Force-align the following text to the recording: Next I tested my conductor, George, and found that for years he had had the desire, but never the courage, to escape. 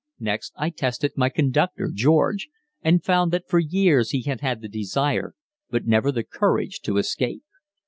Next 0.19 0.51
I 0.57 0.71
tested 0.71 1.11
my 1.15 1.29
conductor, 1.29 1.91
George, 1.93 2.49
and 2.81 3.03
found 3.03 3.31
that 3.31 3.47
for 3.47 3.59
years 3.59 4.09
he 4.09 4.23
had 4.23 4.41
had 4.41 4.61
the 4.63 4.67
desire, 4.67 5.35
but 5.69 5.85
never 5.85 6.11
the 6.11 6.23
courage, 6.23 6.79
to 6.85 6.97
escape. 6.97 7.43